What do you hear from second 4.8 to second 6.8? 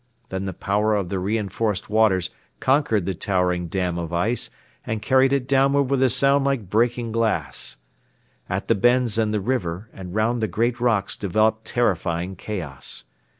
and carried it downward with a sound like